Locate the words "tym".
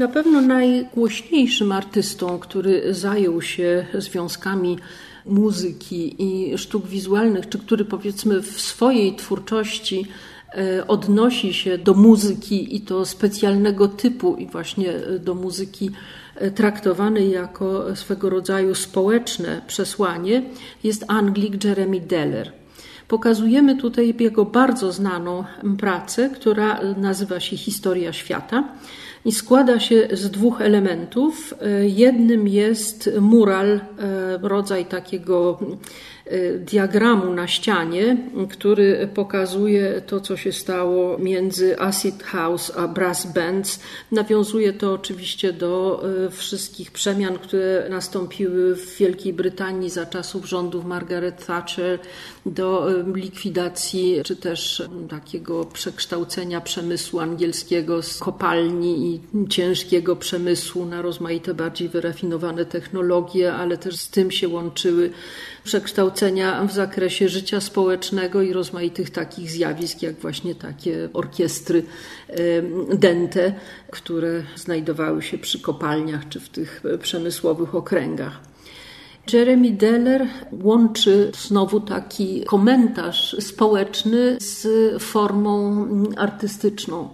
64.10-64.30